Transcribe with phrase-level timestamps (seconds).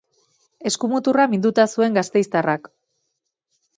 [0.69, 2.67] Eskumuturra minduta zuen gasteiztarrak.